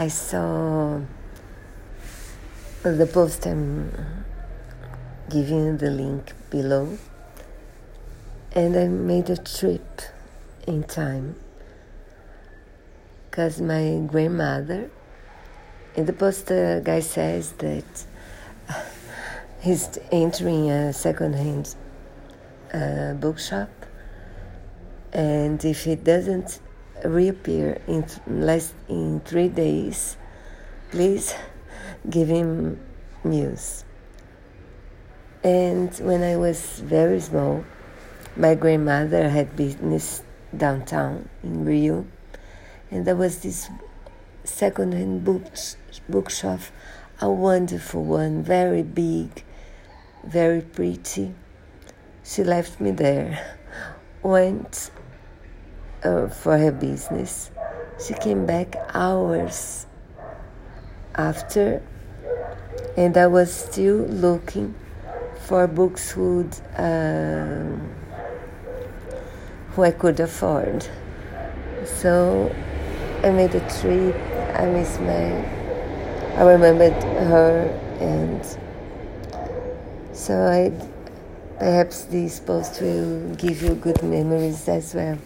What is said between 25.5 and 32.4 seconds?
if he doesn't reappear in less in three days, please give